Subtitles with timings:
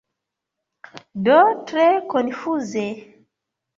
[1.27, 1.37] Do
[1.73, 2.87] tre konfuze.